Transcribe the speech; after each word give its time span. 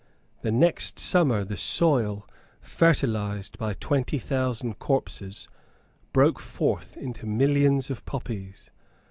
The 0.41 0.51
next 0.51 0.97
summer 0.97 1.43
the 1.43 1.55
soil, 1.55 2.27
fertilised 2.59 3.59
by 3.59 3.75
twenty 3.75 4.17
thousand 4.17 4.79
corpses, 4.79 5.47
broke 6.11 6.39
forth 6.39 6.97
into 6.97 7.27
millions 7.27 7.91
of 7.91 8.03
poppies. 8.07 8.71